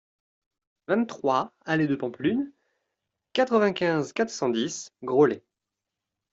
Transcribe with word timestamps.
vingt-trois 0.87 1.53
allée 1.63 1.85
de 1.85 1.95
Pampelune, 1.95 2.51
quatre-vingt-quinze, 3.33 4.13
quatre 4.13 4.31
cent 4.31 4.49
dix, 4.49 4.91
Groslay 5.03 5.43